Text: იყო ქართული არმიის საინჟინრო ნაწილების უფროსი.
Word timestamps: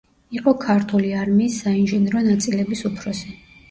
იყო 0.37 0.53
ქართული 0.63 1.13
არმიის 1.25 1.61
საინჟინრო 1.67 2.27
ნაწილების 2.33 2.87
უფროსი. 2.95 3.41